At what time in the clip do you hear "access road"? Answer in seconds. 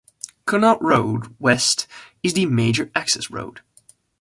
2.95-3.61